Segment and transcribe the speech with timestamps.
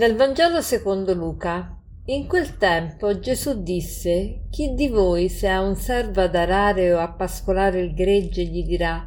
[0.00, 1.78] Dal Vangelo secondo Luca.
[2.06, 6.98] In quel tempo Gesù disse: Chi di voi se ha un servo ad arare o
[7.00, 9.04] a pascolare il gregge gli dirà,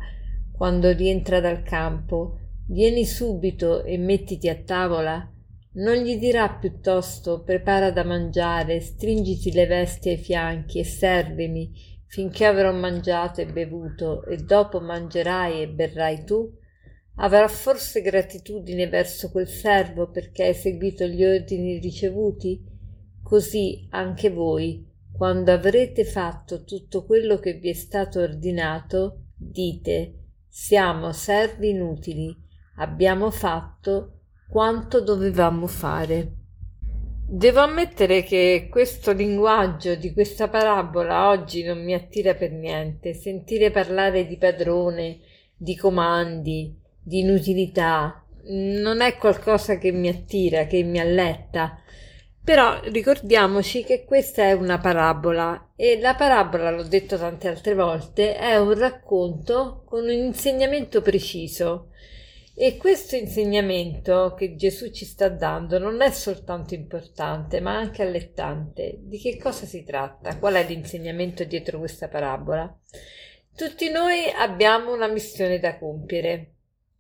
[0.56, 2.38] quando rientra dal campo,
[2.68, 5.28] vieni subito e mettiti a tavola?
[5.78, 11.72] Non gli dirà piuttosto prepara da mangiare, stringiti le vesti ai fianchi e servimi
[12.06, 16.56] finché avrò mangiato e bevuto e dopo mangerai e berrai tu?
[17.18, 22.64] Avrà forse gratitudine verso quel servo perché hai seguito gli ordini ricevuti?
[23.22, 30.16] Così anche voi, quando avrete fatto tutto quello che vi è stato ordinato, dite
[30.48, 32.36] siamo servi inutili,
[32.78, 36.34] abbiamo fatto quanto dovevamo fare.
[37.26, 43.14] Devo ammettere che questo linguaggio di questa parabola oggi non mi attira per niente.
[43.14, 45.20] Sentire parlare di padrone,
[45.56, 51.78] di comandi, di inutilità, non è qualcosa che mi attira, che mi alletta.
[52.44, 58.36] Però ricordiamoci che questa è una parabola e la parabola, l'ho detto tante altre volte,
[58.36, 61.90] è un racconto con un insegnamento preciso.
[62.56, 68.98] E questo insegnamento che Gesù ci sta dando non è soltanto importante, ma anche allettante.
[69.00, 70.38] Di che cosa si tratta?
[70.38, 72.78] Qual è l'insegnamento dietro questa parabola?
[73.56, 76.53] Tutti noi abbiamo una missione da compiere.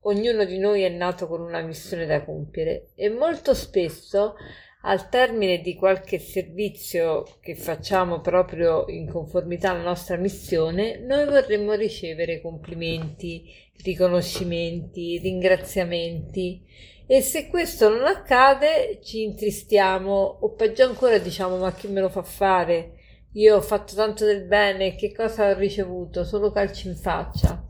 [0.03, 4.35] Ognuno di noi è nato con una missione da compiere e molto spesso
[4.81, 11.71] al termine di qualche servizio che facciamo proprio in conformità alla nostra missione, noi vorremmo
[11.73, 13.45] ricevere complimenti,
[13.81, 16.61] riconoscimenti, ringraziamenti
[17.05, 22.09] e se questo non accade ci intristiamo o peggio ancora diciamo ma chi me lo
[22.09, 22.95] fa fare?
[23.35, 26.23] Io ho fatto tanto del bene, che cosa ho ricevuto?
[26.23, 27.65] Solo calci in faccia.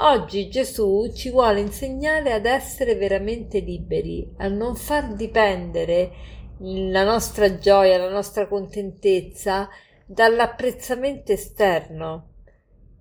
[0.00, 6.12] Oggi Gesù ci vuole insegnare ad essere veramente liberi, a non far dipendere
[6.58, 9.68] la nostra gioia, la nostra contentezza
[10.06, 12.28] dall'apprezzamento esterno.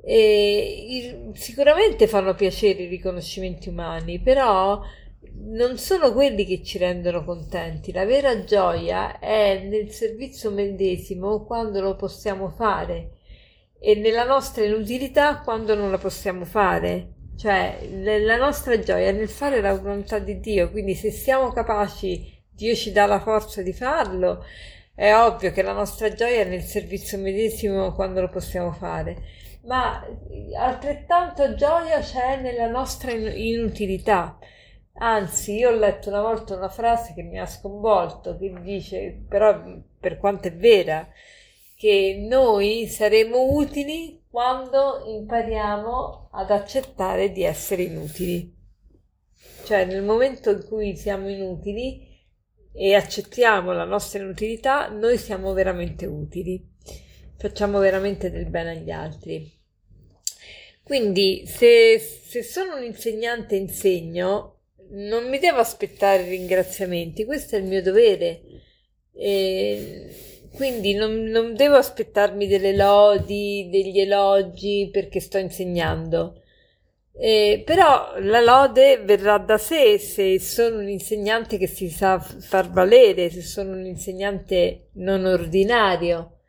[0.01, 4.81] E sicuramente fanno piacere i riconoscimenti umani, però
[5.51, 7.91] non sono quelli che ci rendono contenti.
[7.91, 13.16] La vera gioia è nel servizio medesimo quando lo possiamo fare
[13.79, 17.13] e nella nostra inutilità quando non la possiamo fare.
[17.37, 22.35] Cioè, la nostra gioia è nel fare la volontà di Dio, quindi se siamo capaci,
[22.49, 24.43] Dio ci dà la forza di farlo,
[24.95, 29.15] è ovvio che la nostra gioia è nel servizio medesimo quando lo possiamo fare,
[29.65, 30.03] ma
[30.57, 34.39] altrettanto gioia c'è nella nostra inutilità.
[34.99, 39.61] Anzi, io ho letto una volta una frase che mi ha sconvolto, che dice, però
[39.99, 41.07] per quanto è vera,
[41.77, 48.51] che noi saremo utili quando impariamo ad accettare di essere inutili.
[49.63, 52.03] Cioè nel momento in cui siamo inutili
[52.73, 56.67] e accettiamo la nostra inutilità, noi siamo veramente utili,
[57.37, 59.47] facciamo veramente del bene agli altri.
[60.81, 67.59] Quindi se, se sono un insegnante e insegno, non mi devo aspettare ringraziamenti, questo è
[67.59, 68.41] il mio dovere.
[69.13, 76.41] E quindi non, non devo aspettarmi delle lodi, degli elogi perché sto insegnando.
[77.19, 82.71] Eh, però la lode verrà da sé se sono un insegnante che si sa far
[82.71, 86.39] valere, se sono un insegnante non ordinario.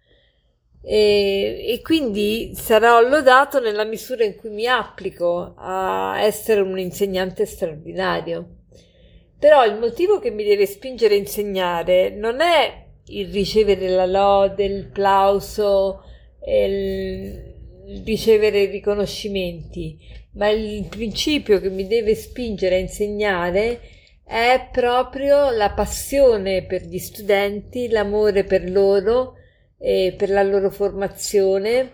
[0.82, 7.44] E, e, quindi sarò lodato nella misura in cui mi applico a essere un insegnante
[7.44, 8.56] straordinario.
[9.38, 14.64] Però il motivo che mi deve spingere a insegnare non è il ricevere la lode,
[14.64, 16.02] il plauso,
[16.46, 19.98] il ricevere riconoscimenti,
[20.32, 23.80] ma il principio che mi deve spingere a insegnare
[24.24, 29.34] è proprio la passione per gli studenti, l'amore per loro,
[29.78, 31.92] e per la loro formazione.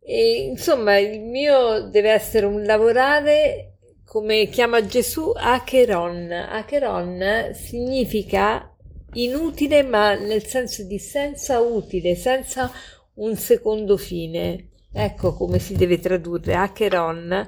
[0.00, 3.74] E, insomma, il mio deve essere un lavorare
[4.04, 6.30] come chiama Gesù Acheron.
[6.30, 8.74] Acheron significa
[9.22, 12.70] inutile ma nel senso di senza utile, senza
[13.14, 14.70] un secondo fine.
[14.92, 17.46] Ecco come si deve tradurre Acheron.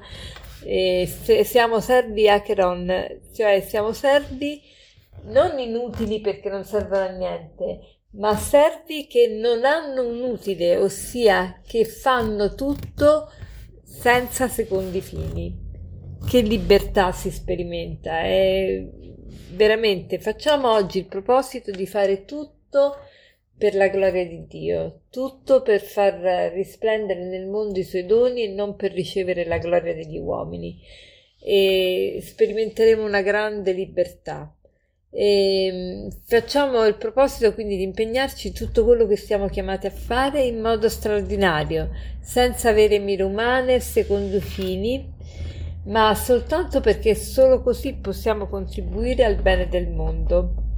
[0.63, 1.09] Eh,
[1.43, 4.61] siamo servi Acheron, cioè siamo servi
[5.23, 11.61] non inutili perché non servono a niente, ma servi che non hanno un utile, ossia
[11.65, 13.31] che fanno tutto
[13.83, 15.70] senza secondi fini.
[16.27, 18.83] Che libertà si sperimenta, è
[19.53, 22.95] veramente facciamo oggi il proposito di fare tutto
[23.57, 28.47] per la gloria di Dio, tutto per far risplendere nel mondo i suoi doni e
[28.47, 30.79] non per ricevere la gloria degli uomini.
[31.43, 34.55] E sperimenteremo una grande libertà.
[35.11, 40.61] E facciamo il proposito quindi di impegnarci tutto quello che siamo chiamati a fare in
[40.61, 41.91] modo straordinario,
[42.21, 45.19] senza avere mire umane secondo fini,
[45.83, 50.69] ma soltanto perché solo così possiamo contribuire al bene del mondo.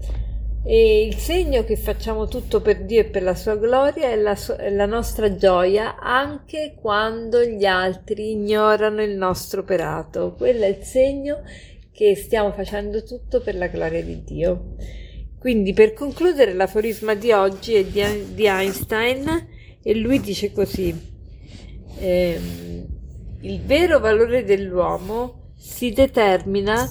[0.66, 4.38] E il segno che facciamo tutto per Dio e per la sua gloria è la,
[4.58, 10.36] è la nostra gioia anche quando gli altri ignorano il nostro operato.
[10.38, 11.42] Quello è il segno
[11.92, 14.76] che stiamo facendo tutto per la gloria di Dio.
[15.38, 19.48] Quindi per concludere l'aforisma di oggi è di, di Einstein
[19.84, 20.98] e lui dice così,
[22.00, 22.83] ehm,
[23.44, 26.88] il vero valore dell'uomo si determina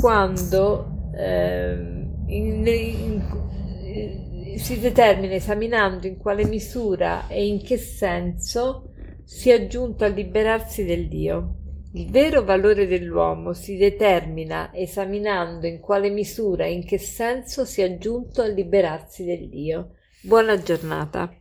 [0.00, 8.92] quando ehm, in, in, si determina esaminando in quale misura e in che senso
[9.24, 11.56] si è giunto a liberarsi del Dio.
[11.94, 17.80] Il vero valore dell'uomo si determina esaminando in quale misura e in che senso si
[17.80, 19.94] è giunto a liberarsi del Dio.
[20.20, 21.32] Buona giornata.